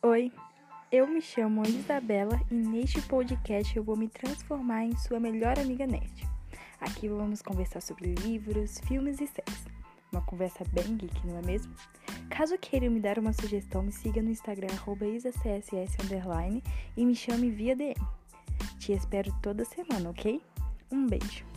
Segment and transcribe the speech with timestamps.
[0.00, 0.30] Oi,
[0.92, 5.88] eu me chamo Isabela e neste podcast eu vou me transformar em sua melhor amiga
[5.88, 6.24] nerd.
[6.80, 9.66] Aqui vamos conversar sobre livros, filmes e séries.
[10.12, 11.74] Uma conversa bem geek, não é mesmo?
[12.30, 14.68] Caso queiram me dar uma sugestão, me siga no Instagram
[15.16, 15.96] isacss
[16.96, 17.96] e me chame via DM.
[18.78, 20.40] Te espero toda semana, ok?
[20.92, 21.47] Um beijo!